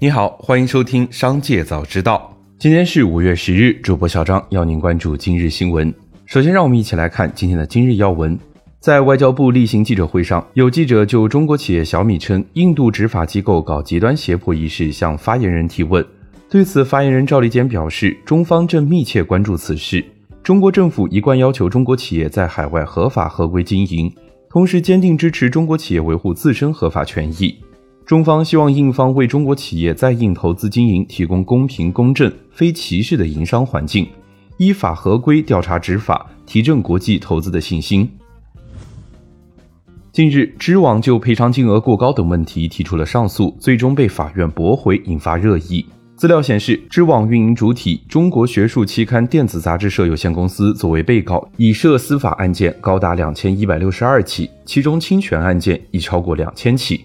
[0.00, 2.32] 你好，欢迎收听《商界早知道》。
[2.56, 5.92] 今天是五月十日，主播小张要您关注今日新闻。
[6.24, 8.38] 首先，让我们一起来看今天的今日要闻。
[8.78, 16.06] 在外交部例行记者会上，有记者就中国企业小米称印度执法机构搞极端胁迫一事向发言人提问。
[16.48, 20.04] 对此，发言人赵立坚表示，中方正密切关注此事。
[20.44, 24.14] 中国政府一贯要求中国企业在海外合法合规经营，
[24.48, 27.58] 同时坚定支持中国企业维护自身合法权益。
[28.08, 34.08] 中方希望印方为中国企业在印投资经营提供公平、公正、非歧视的营商环境，
[34.56, 38.10] 依法合规调查执法，提振国际投资的信心。
[40.10, 45.84] 近日，知网就赔偿金额过高等问题提出了上诉，最终被法院驳回，引发热议。
[46.16, 57.04] 资料显示，知网运营主体中国学术期刊电子杂志社有限公司作为被告，已涉司法案件高达两千一百六十二起，其中侵权案件已超过两千起。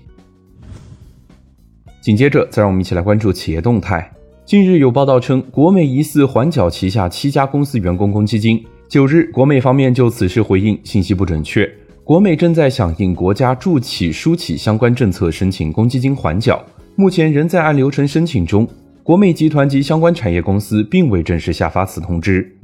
[2.04, 4.12] 紧接着，再让我们一起来关注企业动态。
[4.44, 8.62] 近日有报道称，国美疑似缓缴旗下七家公司员工公积金。
[8.90, 11.66] 九日，国美方面就此事回应，信息不准确。
[12.04, 16.62] 国美正在响应国家助企纾企相关政策，申请公积金缓缴，
[16.98, 18.68] 目前仍在按流程申请中。
[19.02, 22.58] 国美集团及相关产业公司并未正式下发此通知。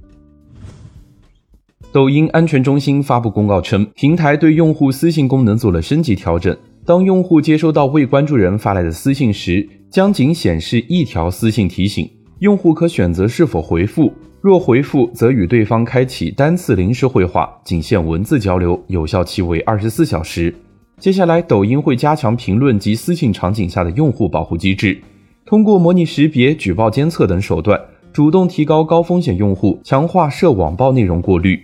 [1.93, 6.55] 抖音安全中心发布公告称，平台对用户私信功能做了升级调整。
[6.89, 12.09] 当用户接收到未关注人发来的私信时，将仅显示一条私信提醒，
[12.39, 14.11] 用户可选择是否回复。
[14.41, 20.51] 若回复，则与对方开启单次临时会话，仅限文字交流，有效期为二十四小时。
[20.97, 24.99] 接下来，抖音会加强评论及私信场景下的用户保护机制，
[25.45, 27.79] 通过模拟识别、举报监测等手段，
[28.11, 31.61] 主动提高高风险用户，强化涉网暴内容过滤。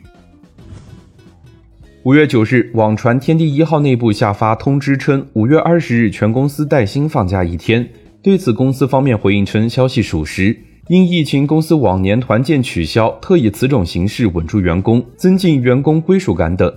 [2.05, 7.89] 五月九日，网传天地一号内部下发通知称，五月二十日全公司带薪放假一天。
[8.21, 10.55] 对此，公司方面回应称，消息属实。
[10.87, 16.71] 因疫情，公司往年团建取消，特以此种形式稳住员工，增进员工归属感等。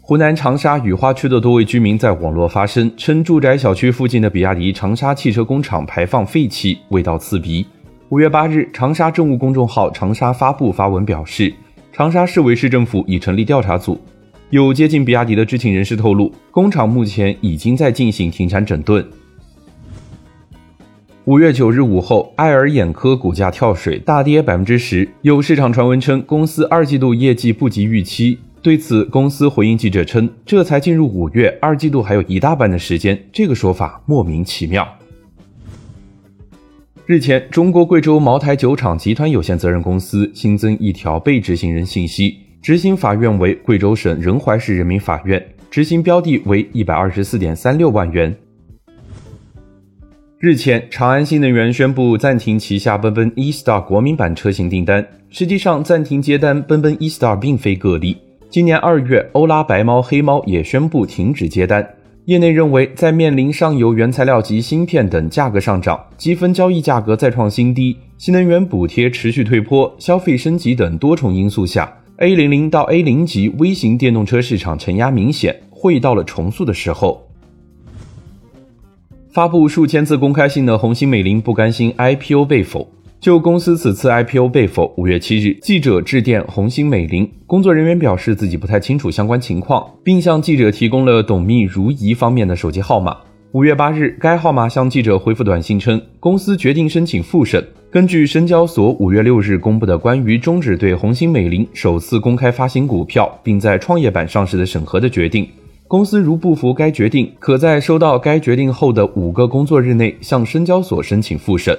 [0.00, 7.64] 湖南长沙雨花区的多位居民在网络发声，称住宅小区附近的比亚迪长沙汽车工厂排放废气，味道刺鼻。
[8.08, 11.54] 五月八日，长沙政务公众号“长沙发布”发文表示。
[11.92, 14.00] 长沙市委市政府已成立调查组，
[14.50, 19.04] 有接近比亚迪的知情人士透露，工厂目前已经在进行停产整顿。
[21.24, 25.08] 五月九日午后，爱尔眼科股价跳水，大跌百分之十。
[25.22, 34.88] 有市场传闻称公司二季度业绩不及预期，对此公司回应记者称，这才进入五月，二季度还有一大半的时间，这个说法莫名其妙。
[37.10, 48.32] 日前，中国贵州茅台酒厂集团有限责任公司新增一条被执行人信息，执行法院为贵州省仁怀市人民法院，执行标的为一百二十四点三六万元。
[50.38, 58.16] 日前，长安新能源宣布暂停旗下奔奔 e-star 国民版车型订单，实际上暂停接单奔奔 e-star 并非个例。
[58.48, 61.84] 今年二月，欧拉白猫黑猫也宣布停止接单。
[62.30, 77.26] 业内认为，在面临上游原材料及芯片等价格上涨、积分交易价格再创新低、新能源补贴持续退坡、消费升级等多重因素下，A 零零到 A 零级微型电动车市场承压明显，会到了重塑的时候。
[79.32, 82.88] 发布数千次公开信的红星美林不甘心 IPO 被否。
[83.20, 93.14] 就公司此次 IPO 被否，五月七日，记者致电红星美林工作人员，表示自己不太清楚相关情况，并向记者提供了董秘如仪方面的手机号码。
[93.52, 97.62] 五月八日，该号码向记者回复短信称，公司决定申请复审。
[97.90, 105.46] 根据深交所五月六日公布的关于终止对红星美林首次公开发行股票并在创业板上市的审核的决定，
[105.86, 111.76] 公司如不服该决定，可在收到该决定后的五个工作日内向深交所申请复审。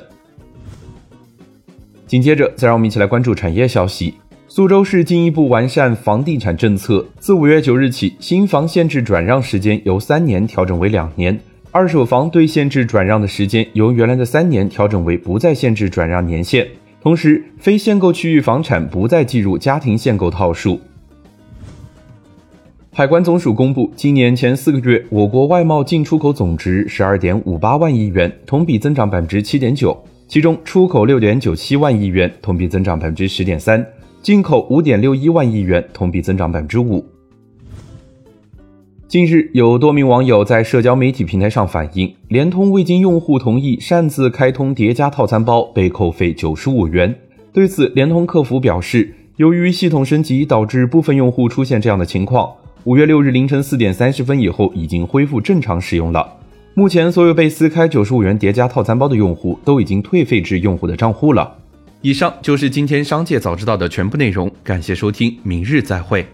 [2.11, 4.15] 紧接着，再让我们一起来关注产业消息。
[4.49, 11.33] 苏州市进一步完善房地产政策，自五月九日起，新房限制转让时间由三年调整为两年；
[11.71, 16.67] 二手房对限制转让的时间由原来的三年调整为不再限制转让年限。
[17.01, 20.81] 同时，非限购区域房产不再计入家庭限购套数。
[22.91, 29.97] 海关总署公布，今年前四个月，我国外贸进出口总值十二点五八万亿元，同比增长百分之七点九。
[30.31, 33.83] 其中出口六点九七万亿元，同比增长百分之十点三；
[34.21, 37.03] 进口五点六一万亿元，同比增长百分之五。
[39.09, 47.13] 近日，有多名网友在社交媒体平台上反映，联通未经用户同意擅自开通叠加套餐包被扣费九十五元。
[47.51, 52.49] 对此，联通客服表示，由于系统升级导致部分用户出现这样的情况，
[52.85, 56.37] 五月六日凌晨四点三十分以后已经恢复正常使用了。
[56.73, 61.57] 目前所有被撕开九十五元叠加套餐包的用户都已经退费至用户的账户了。
[62.01, 66.25] 以上就是今天商界早知道的全部内容，感谢收听，明日再会。